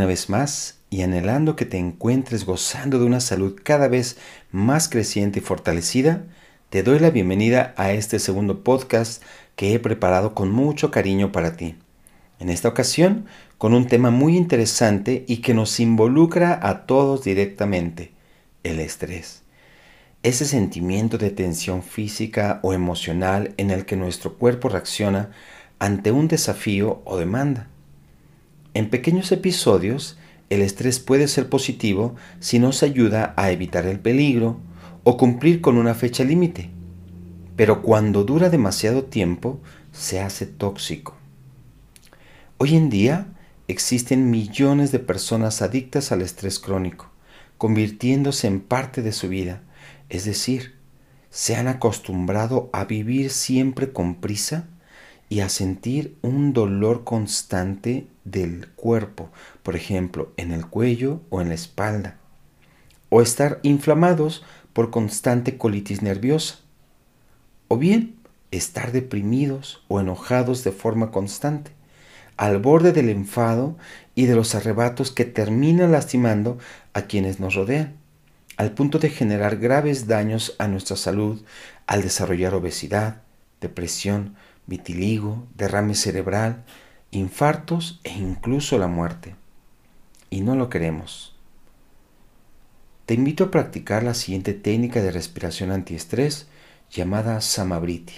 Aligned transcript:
Una 0.00 0.06
vez 0.06 0.30
más, 0.30 0.78
y 0.88 1.02
anhelando 1.02 1.56
que 1.56 1.66
te 1.66 1.76
encuentres 1.76 2.46
gozando 2.46 2.98
de 2.98 3.04
una 3.04 3.20
salud 3.20 3.60
cada 3.62 3.86
vez 3.86 4.16
más 4.50 4.88
creciente 4.88 5.40
y 5.40 5.42
fortalecida, 5.42 6.24
te 6.70 6.82
doy 6.82 7.00
la 7.00 7.10
bienvenida 7.10 7.74
a 7.76 7.92
este 7.92 8.18
segundo 8.18 8.64
podcast 8.64 9.22
que 9.56 9.74
he 9.74 9.78
preparado 9.78 10.34
con 10.34 10.50
mucho 10.52 10.90
cariño 10.90 11.32
para 11.32 11.54
ti. 11.58 11.76
En 12.38 12.48
esta 12.48 12.68
ocasión, 12.68 13.26
con 13.58 13.74
un 13.74 13.88
tema 13.88 14.10
muy 14.10 14.38
interesante 14.38 15.26
y 15.28 15.42
que 15.42 15.52
nos 15.52 15.78
involucra 15.80 16.58
a 16.62 16.86
todos 16.86 17.22
directamente, 17.22 18.12
el 18.62 18.80
estrés. 18.80 19.42
Ese 20.22 20.46
sentimiento 20.46 21.18
de 21.18 21.28
tensión 21.28 21.82
física 21.82 22.58
o 22.62 22.72
emocional 22.72 23.52
en 23.58 23.70
el 23.70 23.84
que 23.84 23.96
nuestro 23.96 24.38
cuerpo 24.38 24.70
reacciona 24.70 25.28
ante 25.78 26.10
un 26.10 26.26
desafío 26.26 27.02
o 27.04 27.18
demanda. 27.18 27.68
En 28.72 28.88
pequeños 28.88 29.32
episodios, 29.32 30.16
el 30.48 30.62
estrés 30.62 31.00
puede 31.00 31.26
ser 31.26 31.48
positivo 31.48 32.14
si 32.38 32.58
nos 32.58 32.82
ayuda 32.82 33.34
a 33.36 33.50
evitar 33.50 33.86
el 33.86 33.98
peligro 33.98 34.60
o 35.02 35.16
cumplir 35.16 35.60
con 35.60 35.76
una 35.76 35.94
fecha 35.94 36.22
límite, 36.22 36.70
pero 37.56 37.82
cuando 37.82 38.24
dura 38.24 38.48
demasiado 38.48 39.04
tiempo 39.04 39.60
se 39.92 40.20
hace 40.20 40.46
tóxico. 40.46 41.16
Hoy 42.58 42.76
en 42.76 42.90
día 42.90 43.26
existen 43.66 44.30
millones 44.30 44.92
de 44.92 44.98
personas 44.98 45.62
adictas 45.62 46.12
al 46.12 46.22
estrés 46.22 46.58
crónico, 46.58 47.10
convirtiéndose 47.58 48.46
en 48.46 48.60
parte 48.60 49.02
de 49.02 49.12
su 49.12 49.28
vida, 49.28 49.62
es 50.08 50.24
decir, 50.24 50.76
se 51.30 51.56
han 51.56 51.68
acostumbrado 51.68 52.70
a 52.72 52.84
vivir 52.84 53.30
siempre 53.30 53.92
con 53.92 54.16
prisa 54.16 54.68
y 55.30 55.40
a 55.40 55.48
sentir 55.48 56.18
un 56.22 56.52
dolor 56.52 57.04
constante 57.04 58.08
del 58.24 58.68
cuerpo, 58.72 59.30
por 59.62 59.76
ejemplo, 59.76 60.32
en 60.36 60.50
el 60.52 60.66
cuello 60.66 61.20
o 61.30 61.40
en 61.40 61.48
la 61.48 61.54
espalda, 61.54 62.18
o 63.10 63.22
estar 63.22 63.60
inflamados 63.62 64.44
por 64.72 64.90
constante 64.90 65.56
colitis 65.56 66.02
nerviosa, 66.02 66.56
o 67.68 67.78
bien 67.78 68.16
estar 68.50 68.90
deprimidos 68.90 69.84
o 69.86 70.00
enojados 70.00 70.64
de 70.64 70.72
forma 70.72 71.12
constante, 71.12 71.70
al 72.36 72.58
borde 72.58 72.90
del 72.92 73.08
enfado 73.08 73.76
y 74.16 74.26
de 74.26 74.34
los 74.34 74.56
arrebatos 74.56 75.12
que 75.12 75.24
terminan 75.24 75.92
lastimando 75.92 76.58
a 76.92 77.02
quienes 77.02 77.38
nos 77.38 77.54
rodean, 77.54 77.94
al 78.56 78.72
punto 78.72 78.98
de 78.98 79.10
generar 79.10 79.58
graves 79.58 80.08
daños 80.08 80.56
a 80.58 80.66
nuestra 80.66 80.96
salud 80.96 81.40
al 81.86 82.02
desarrollar 82.02 82.52
obesidad, 82.54 83.22
depresión, 83.60 84.34
vitiligo, 84.66 85.46
derrame 85.54 85.94
cerebral, 85.94 86.64
infartos 87.10 88.00
e 88.04 88.12
incluso 88.12 88.78
la 88.78 88.86
muerte. 88.86 89.34
Y 90.30 90.42
no 90.42 90.54
lo 90.54 90.70
queremos. 90.70 91.34
Te 93.06 93.14
invito 93.14 93.44
a 93.44 93.50
practicar 93.50 94.04
la 94.04 94.14
siguiente 94.14 94.54
técnica 94.54 95.02
de 95.02 95.10
respiración 95.10 95.72
antiestrés 95.72 96.46
llamada 96.90 97.40
Samabriti, 97.40 98.14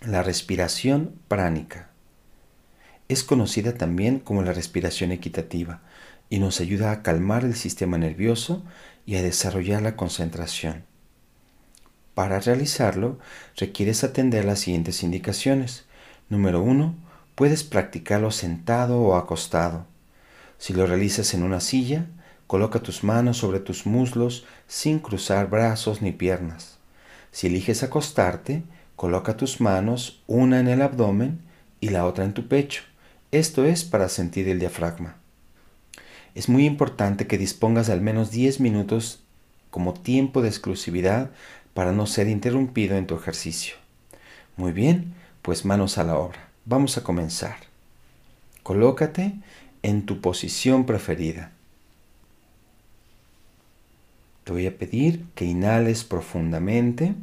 la 0.00 0.22
respiración 0.22 1.14
pránica. 1.28 1.90
Es 3.08 3.22
conocida 3.22 3.74
también 3.74 4.18
como 4.18 4.42
la 4.42 4.52
respiración 4.52 5.12
equitativa 5.12 5.82
y 6.30 6.38
nos 6.38 6.60
ayuda 6.60 6.90
a 6.90 7.02
calmar 7.02 7.44
el 7.44 7.54
sistema 7.54 7.98
nervioso 7.98 8.64
y 9.04 9.16
a 9.16 9.22
desarrollar 9.22 9.82
la 9.82 9.94
concentración. 9.94 10.84
Para 12.16 12.40
realizarlo, 12.40 13.18
requieres 13.58 14.02
atender 14.02 14.46
las 14.46 14.60
siguientes 14.60 15.02
indicaciones. 15.02 15.84
Número 16.30 16.62
1. 16.62 16.94
Puedes 17.34 17.62
practicarlo 17.62 18.30
sentado 18.30 18.98
o 19.02 19.16
acostado. 19.16 19.84
Si 20.56 20.72
lo 20.72 20.86
realizas 20.86 21.34
en 21.34 21.42
una 21.42 21.60
silla, 21.60 22.06
coloca 22.46 22.78
tus 22.78 23.04
manos 23.04 23.36
sobre 23.36 23.60
tus 23.60 23.84
muslos 23.84 24.46
sin 24.66 24.98
cruzar 24.98 25.50
brazos 25.50 26.00
ni 26.00 26.10
piernas. 26.10 26.78
Si 27.32 27.48
eliges 27.48 27.82
acostarte, 27.82 28.62
coloca 28.96 29.36
tus 29.36 29.60
manos 29.60 30.22
una 30.26 30.58
en 30.58 30.68
el 30.68 30.80
abdomen 30.80 31.42
y 31.80 31.90
la 31.90 32.06
otra 32.06 32.24
en 32.24 32.32
tu 32.32 32.48
pecho. 32.48 32.84
Esto 33.30 33.66
es 33.66 33.84
para 33.84 34.08
sentir 34.08 34.48
el 34.48 34.58
diafragma. 34.58 35.16
Es 36.34 36.48
muy 36.48 36.64
importante 36.64 37.26
que 37.26 37.36
dispongas 37.36 37.88
de 37.88 37.92
al 37.92 38.00
menos 38.00 38.30
10 38.30 38.60
minutos 38.60 39.20
como 39.68 39.92
tiempo 39.92 40.40
de 40.40 40.48
exclusividad 40.48 41.30
para 41.76 41.92
no 41.92 42.06
ser 42.06 42.26
interrumpido 42.28 42.96
en 42.96 43.06
tu 43.06 43.16
ejercicio. 43.16 43.74
Muy 44.56 44.72
bien, 44.72 45.12
pues 45.42 45.66
manos 45.66 45.98
a 45.98 46.04
la 46.04 46.16
obra. 46.16 46.48
Vamos 46.64 46.96
a 46.96 47.04
comenzar. 47.04 47.58
Colócate 48.62 49.34
en 49.82 50.06
tu 50.06 50.22
posición 50.22 50.86
preferida. 50.86 51.52
Te 54.44 54.52
voy 54.52 54.66
a 54.66 54.78
pedir 54.78 55.26
que 55.34 55.44
inhales 55.44 56.02
profundamente 56.02 57.14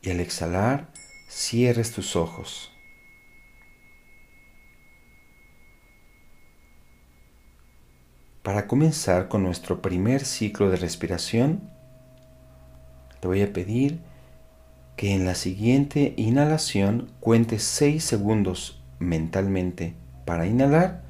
y 0.00 0.08
al 0.08 0.20
exhalar 0.20 0.88
cierres 1.28 1.92
tus 1.92 2.16
ojos. 2.16 2.72
Para 8.42 8.66
comenzar 8.66 9.28
con 9.28 9.42
nuestro 9.42 9.82
primer 9.82 10.24
ciclo 10.24 10.70
de 10.70 10.78
respiración, 10.78 11.70
te 13.22 13.28
voy 13.28 13.42
a 13.42 13.52
pedir 13.52 14.00
que 14.96 15.14
en 15.14 15.24
la 15.24 15.36
siguiente 15.36 16.12
inhalación 16.16 17.12
cuentes 17.20 17.62
6 17.62 18.02
segundos 18.02 18.82
mentalmente 18.98 19.94
para 20.24 20.44
inhalar 20.44 21.04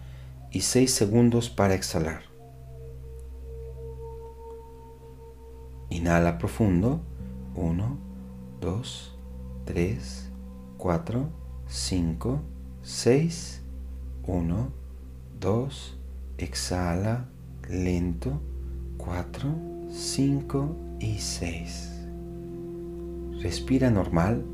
y 0.51 0.61
6 0.61 0.93
segundos 0.93 1.49
para 1.49 1.73
exhalar. 1.73 2.21
Inhala 5.89 6.37
profundo. 6.37 7.01
1, 7.55 7.99
2, 8.61 9.19
3, 9.65 10.31
4, 10.77 11.29
5, 11.67 12.41
6. 12.83 13.63
1, 14.27 14.73
2, 15.41 15.99
exhala 16.37 17.25
lento. 17.71 18.39
4, 18.99 19.49
5 19.91 20.77
y 21.01 21.19
6. 21.19 21.92
Respira 23.43 23.91
normal 23.91 24.45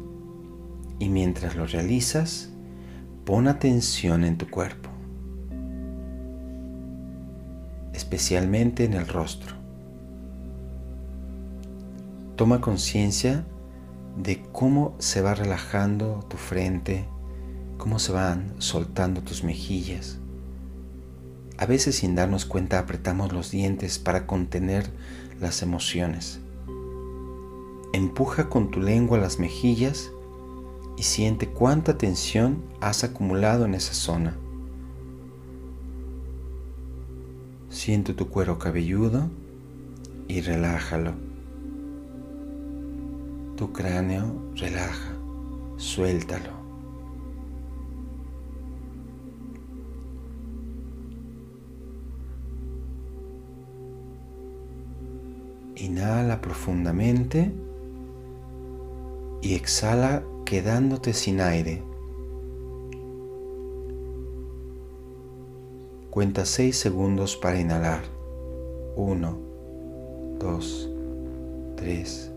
y 0.99 1.10
mientras 1.10 1.56
lo 1.56 1.66
realizas, 1.66 2.49
pon 3.26 3.47
atención 3.47 4.25
en 4.25 4.38
tu 4.38 4.49
cuerpo, 4.49 4.88
especialmente 7.93 8.84
en 8.84 8.94
el 8.94 9.06
rostro. 9.06 9.54
Toma 12.37 12.62
conciencia 12.62 13.44
de 14.16 14.43
cómo 14.53 14.94
se 14.98 15.21
va 15.21 15.34
relajando 15.34 16.25
tu 16.31 16.38
frente, 16.38 17.04
cómo 17.77 17.98
se 17.98 18.12
van 18.12 18.54
soltando 18.56 19.21
tus 19.21 19.44
mejillas. 19.44 20.19
A 21.59 21.66
veces 21.66 21.97
sin 21.97 22.15
darnos 22.15 22.47
cuenta 22.47 22.78
apretamos 22.78 23.34
los 23.34 23.50
dientes 23.50 23.98
para 23.98 24.27
contener 24.27 24.88
las 25.41 25.60
emociones. 25.60 26.41
Empuja 27.98 28.48
con 28.48 28.70
tu 28.70 28.78
lengua 28.78 29.19
las 29.19 29.41
mejillas 29.41 30.12
y 30.97 31.03
siente 31.03 31.48
cuánta 31.48 31.98
tensión 31.98 32.62
has 32.81 33.03
acumulado 33.03 33.64
en 33.64 33.75
esa 33.75 33.92
zona. 33.92 34.36
Siente 37.71 38.15
tu 38.15 38.28
cuero 38.28 38.56
cabelludo 38.56 39.28
y 40.28 40.42
relájalo. 40.42 41.15
Tu 43.56 43.72
cráneo 43.72 44.53
relaja, 44.54 45.16
suéltalo. 45.77 46.53
Inhala 55.74 56.41
profundamente 56.41 57.53
y 59.40 59.54
exhala 59.54 60.24
quedándote 60.44 61.12
sin 61.12 61.40
aire. 61.40 61.82
Cuenta 66.10 66.44
6 66.44 66.76
segundos 66.76 67.36
para 67.36 67.60
inhalar. 67.60 68.02
1, 68.96 69.38
2, 70.40 70.90
3, 71.76 72.32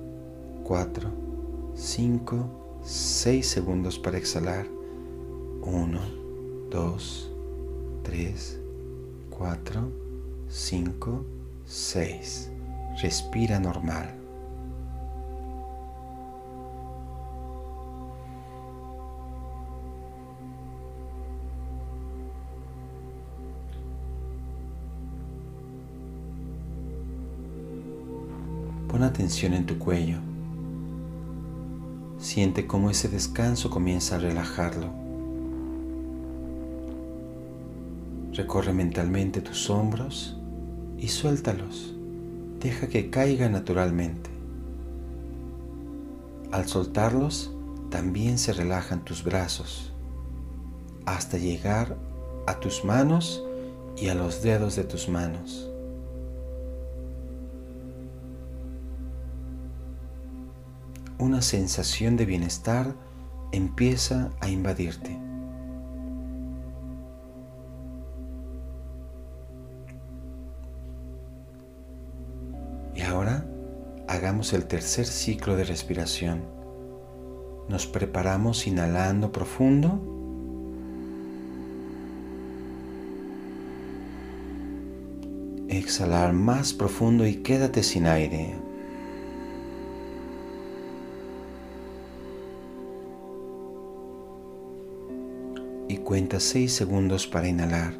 4, 0.64 1.10
5, 1.74 2.82
6 2.84 3.48
segundos 3.48 3.98
para 3.98 4.18
exhalar. 4.18 4.68
1, 5.64 6.00
2, 6.70 7.32
3, 8.04 8.60
4, 9.30 9.82
5, 10.50 11.26
6. 11.66 12.52
Respira 13.02 13.60
normal. 13.60 14.21
Pon 29.02 29.10
atención 29.10 29.56
en 29.56 29.66
tu 29.66 29.80
cuello. 29.80 30.20
Siente 32.20 32.68
cómo 32.68 32.92
ese 32.92 33.10
descanso 33.10 33.72
comienza 33.72 34.16
a 34.18 34.20
relajarlo. 34.20 34.90
Recorre 38.32 38.74
mentalmente 38.74 39.42
tus 39.42 39.72
hombros 39.72 40.38
y 41.00 41.08
suéltalos. 41.08 41.96
Deja 42.60 42.90
que 42.90 43.10
caiga 43.10 43.50
naturalmente. 43.50 44.30
Al 46.52 46.68
soltarlos, 46.68 47.56
también 47.90 48.38
se 48.38 48.54
relajan 48.54 49.04
tus 49.04 49.24
brazos 49.24 49.94
hasta 51.08 51.40
llegar 51.40 51.98
a 52.46 52.60
tus 52.60 52.86
manos 52.86 53.44
y 53.98 54.10
a 54.10 54.14
los 54.14 54.44
dedos 54.44 54.76
de 54.76 54.84
tus 54.84 55.10
manos. 55.10 55.71
Una 61.22 61.44
sensación 61.44 62.18
de 62.18 62.26
bienestar 62.26 62.96
empieza 63.52 64.32
a 64.40 64.50
invadirte. 64.50 65.20
Y 72.96 73.02
ahora 73.02 73.46
hagamos 74.08 74.52
el 74.54 74.66
tercer 74.66 75.06
ciclo 75.06 75.56
de 75.56 75.64
respiración. 75.64 76.42
Nos 77.70 77.86
preparamos 77.86 78.66
inhalando 78.66 79.32
profundo 79.32 80.02
exhalar 85.70 86.34
más 86.34 86.74
profundo 86.74 87.28
y 87.28 87.36
quédate 87.36 87.84
sin 87.84 88.08
aire. 88.08 88.61
Cuenta 96.12 96.42
6 96.42 96.74
segundos 96.74 97.26
para 97.26 97.48
inhalar. 97.48 97.94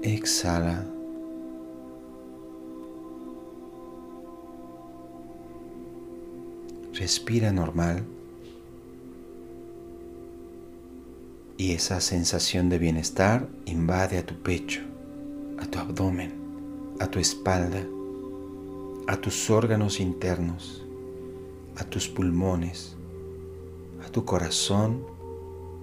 Exhala. 0.00 0.86
Respira 6.94 7.50
normal. 7.50 8.04
y 11.58 11.72
esa 11.72 12.00
sensación 12.00 12.68
de 12.68 12.78
bienestar 12.78 13.48
invade 13.64 14.18
a 14.18 14.24
tu 14.24 14.34
pecho, 14.34 14.82
a 15.58 15.66
tu 15.66 15.80
abdomen, 15.80 16.32
a 17.00 17.08
tu 17.08 17.18
espalda, 17.18 17.84
a 19.08 19.16
tus 19.16 19.50
órganos 19.50 19.98
internos, 19.98 20.85
a 21.76 21.84
tus 21.84 22.08
pulmones, 22.08 22.96
a 24.04 24.10
tu 24.10 24.24
corazón, 24.24 25.04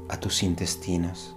a 0.09 0.19
tus 0.19 0.43
intestinos. 0.43 1.35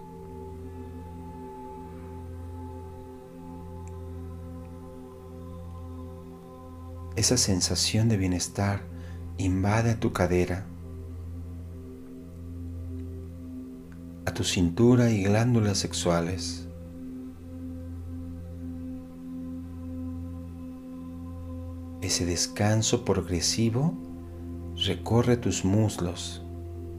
Esa 7.16 7.36
sensación 7.36 8.08
de 8.08 8.16
bienestar 8.16 8.82
invade 9.38 9.92
a 9.92 10.00
tu 10.00 10.12
cadera, 10.12 10.66
tu 14.36 14.44
cintura 14.44 15.10
y 15.10 15.22
glándulas 15.22 15.78
sexuales. 15.78 16.68
Ese 22.02 22.26
descanso 22.26 23.02
progresivo 23.02 23.94
recorre 24.86 25.36
tus 25.36 25.64
muslos 25.64 26.42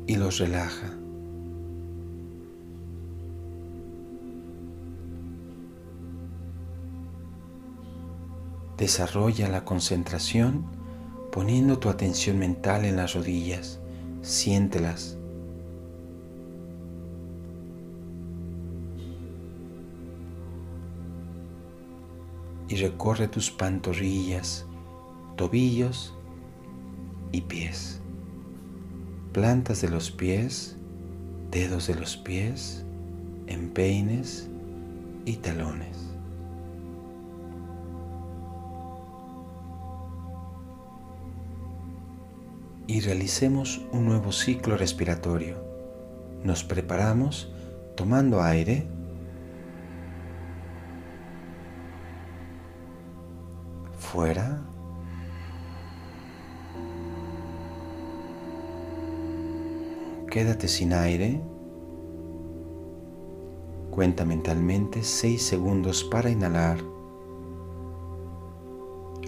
y 0.06 0.16
los 0.18 0.40
relaja. 0.40 0.94
Desarrolla 8.78 9.48
la 9.48 9.64
concentración 9.64 10.66
poniendo 11.32 11.80
tu 11.80 11.90
atención 11.90 12.38
mental 12.38 12.86
en 12.86 12.98
las 12.98 13.14
rodillas. 13.14 13.80
Siéntelas 14.22 15.18
y 22.68 22.76
recorre 22.76 23.30
tus 23.30 23.50
pantorrillas, 23.50 24.66
tobillos 25.38 26.17
y 27.32 27.42
pies. 27.42 28.00
Plantas 29.34 29.82
de 29.82 29.90
los 29.90 30.12
pies, 30.12 30.78
dedos 31.52 31.88
de 31.88 31.96
los 31.96 32.18
pies, 32.18 32.86
empeines 33.48 34.50
y 35.26 35.38
talones. 35.38 35.98
Y 42.88 43.02
realicemos 43.02 43.86
un 43.92 44.06
nuevo 44.06 44.32
ciclo 44.32 44.78
respiratorio. 44.78 45.58
Nos 46.44 46.64
preparamos 46.64 47.52
tomando 47.96 48.42
aire 48.42 48.88
fuera. 54.00 54.62
Quédate 60.38 60.68
sin 60.68 60.94
aire. 60.94 61.42
Cuenta 63.90 64.24
mentalmente 64.24 65.02
6 65.02 65.42
segundos 65.42 66.04
para 66.04 66.30
inhalar. 66.30 66.78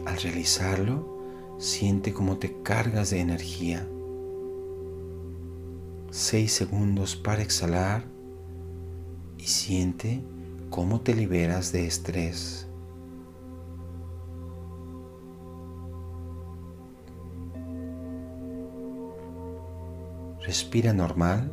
Al 0.05 0.17
realizarlo, 0.21 1.57
siente 1.57 2.13
cómo 2.13 2.37
te 2.37 2.61
cargas 2.61 3.09
de 3.09 3.21
energía. 3.21 3.89
6 6.11 6.53
segundos 6.53 7.15
para 7.15 7.41
exhalar 7.41 8.05
y 9.39 9.45
siente 9.45 10.21
cómo 10.69 11.01
te 11.01 11.15
liberas 11.15 11.71
de 11.71 11.87
estrés. 11.87 12.68
Respira 20.49 20.93
normal. 20.93 21.51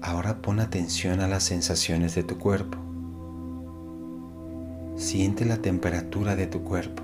Ahora 0.00 0.40
pon 0.40 0.60
atención 0.60 1.20
a 1.20 1.28
las 1.28 1.42
sensaciones 1.42 2.14
de 2.14 2.22
tu 2.22 2.38
cuerpo. 2.38 2.78
Siente 4.96 5.44
la 5.44 5.58
temperatura 5.58 6.36
de 6.36 6.46
tu 6.46 6.64
cuerpo. 6.64 7.02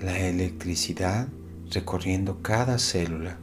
La 0.00 0.16
electricidad 0.16 1.26
recorriendo 1.72 2.42
cada 2.42 2.78
célula. 2.78 3.36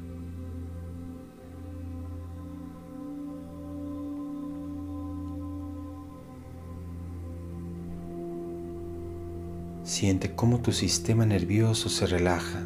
Siente 9.99 10.35
cómo 10.35 10.59
tu 10.59 10.73
sistema 10.73 11.25
nervioso 11.25 11.89
se 11.89 12.05
relaja 12.05 12.59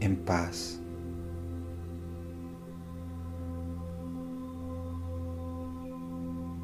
en 0.00 0.16
paz. 0.16 0.80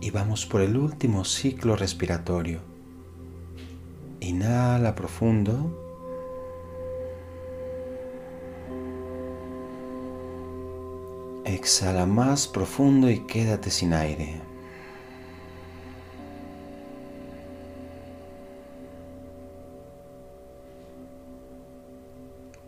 Y 0.00 0.10
vamos 0.10 0.46
por 0.46 0.62
el 0.62 0.78
último 0.78 1.26
ciclo 1.26 1.76
respiratorio. 1.76 2.60
Inhala 4.20 4.94
profundo. 4.94 5.84
Exhala 11.44 12.06
más 12.06 12.48
profundo 12.48 13.10
y 13.10 13.18
quédate 13.26 13.68
sin 13.68 13.92
aire. 13.92 14.47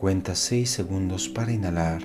Cuenta 0.00 0.35
6 0.35 0.71
segundos 0.71 1.28
para 1.28 1.52
inhalar. 1.52 2.00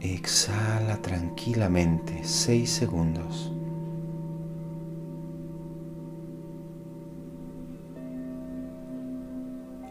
Exhala 0.00 1.02
tranquilamente 1.02 2.22
6 2.22 2.70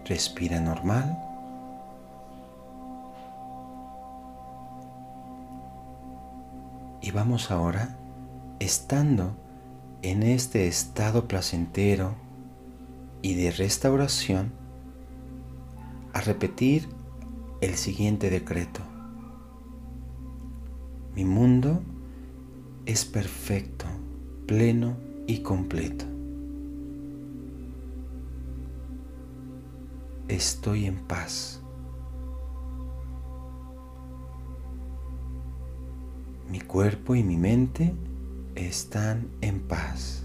Respira 0.05 0.61
normal. 0.61 1.19
Y 7.01 7.11
vamos 7.11 7.51
ahora, 7.51 7.97
estando 8.59 9.48
en 10.01 10.23
este 10.23 10.67
estado 10.67 11.27
placentero 11.27 12.15
y 13.21 13.35
de 13.35 13.51
restauración, 13.51 14.53
a 16.13 16.21
repetir 16.21 16.87
el 17.61 17.75
siguiente 17.75 18.29
decreto. 18.29 18.81
Mi 21.15 21.25
mundo 21.25 21.81
es 22.85 23.03
perfecto, 23.03 23.85
pleno 24.47 24.95
y 25.27 25.39
completo. 25.39 26.05
Estoy 30.29 30.85
en 30.85 30.95
paz. 30.95 31.61
Mi 36.49 36.61
cuerpo 36.61 37.15
y 37.15 37.23
mi 37.23 37.35
mente 37.35 37.93
están 38.55 39.29
en 39.41 39.59
paz. 39.61 40.23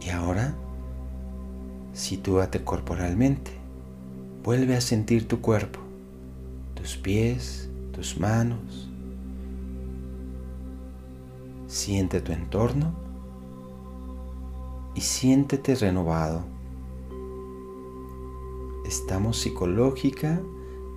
Y 0.00 0.10
ahora, 0.10 0.54
sitúate 1.92 2.64
corporalmente. 2.64 3.50
Vuelve 4.42 4.76
a 4.76 4.80
sentir 4.80 5.28
tu 5.28 5.40
cuerpo, 5.40 5.80
tus 6.74 6.96
pies, 6.96 7.68
tus 7.92 8.18
manos. 8.18 8.88
Siente 11.66 12.20
tu 12.20 12.32
entorno 12.32 12.94
y 14.94 15.00
siéntete 15.02 15.74
renovado 15.74 16.57
estamos 18.88 19.38
psicológica 19.38 20.40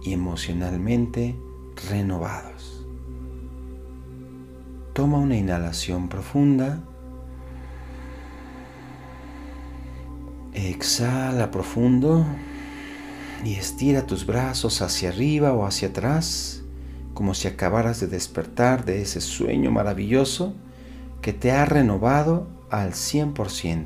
y 0.01 0.13
emocionalmente 0.13 1.35
renovados. 1.89 2.87
Toma 4.93 5.17
una 5.17 5.35
inhalación 5.35 6.07
profunda. 6.07 6.83
Exhala 10.53 11.51
profundo 11.51 12.25
y 13.43 13.55
estira 13.55 14.05
tus 14.05 14.25
brazos 14.25 14.81
hacia 14.81 15.09
arriba 15.09 15.53
o 15.53 15.65
hacia 15.65 15.89
atrás, 15.89 16.63
como 17.13 17.33
si 17.33 17.49
acabaras 17.49 17.99
de 17.99 18.07
despertar 18.07 18.85
de 18.85 19.01
ese 19.01 19.19
sueño 19.19 19.69
maravilloso 19.69 20.53
que 21.21 21.33
te 21.33 21.51
ha 21.51 21.65
renovado 21.65 22.47
al 22.69 22.93
100%. 22.93 23.85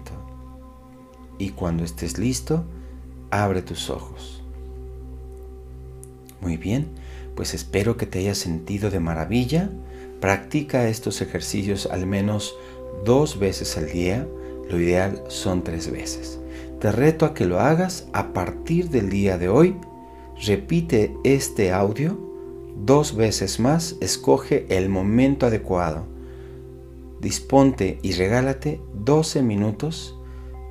Y 1.40 1.50
cuando 1.50 1.84
estés 1.84 2.18
listo, 2.18 2.66
abre 3.44 3.62
tus 3.62 3.90
ojos. 3.90 4.42
Muy 6.42 6.58
bien, 6.58 6.90
pues 7.36 7.54
espero 7.54 7.98
que 7.98 8.06
te 8.06 8.20
hayas 8.20 8.38
sentido 8.38 8.92
de 8.92 9.00
maravilla. 9.00 9.70
Practica 10.22 10.88
estos 10.88 11.22
ejercicios 11.22 11.88
al 11.92 12.06
menos 12.06 12.56
dos 13.04 13.40
veces 13.40 13.78
al 13.78 13.88
día. 13.88 14.28
Lo 14.70 14.80
ideal 14.80 15.24
son 15.28 15.64
tres 15.64 15.92
veces. 15.92 16.40
Te 16.80 16.92
reto 16.92 17.26
a 17.26 17.34
que 17.34 17.46
lo 17.46 17.60
hagas 17.60 18.08
a 18.14 18.34
partir 18.34 18.90
del 18.90 19.10
día 19.10 19.38
de 19.38 19.50
hoy. 19.50 19.76
Repite 20.46 21.16
este 21.24 21.72
audio 21.72 22.20
dos 22.78 23.16
veces 23.16 23.60
más. 23.60 23.96
Escoge 24.02 24.66
el 24.70 24.90
momento 24.90 25.46
adecuado. 25.46 26.06
Disponte 27.22 28.00
y 28.02 28.14
regálate 28.14 28.82
12 28.94 29.42
minutos 29.42 30.16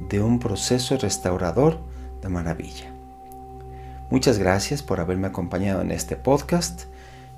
de 0.08 0.20
un 0.20 0.38
proceso 0.38 0.96
restaurador 0.98 1.80
maravilla. 2.28 2.92
Muchas 4.10 4.38
gracias 4.38 4.82
por 4.82 5.00
haberme 5.00 5.26
acompañado 5.26 5.80
en 5.82 5.90
este 5.90 6.16
podcast. 6.16 6.84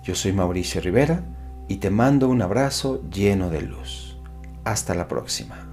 Yo 0.03 0.15
soy 0.15 0.33
Mauricio 0.33 0.81
Rivera 0.81 1.23
y 1.69 1.77
te 1.77 1.91
mando 1.91 2.29
un 2.29 2.43
abrazo 2.43 3.03
lleno 3.11 3.51
de 3.51 3.63
luz. 3.63 4.19
Hasta 4.65 4.95
la 4.95 5.09
próxima. 5.09 5.66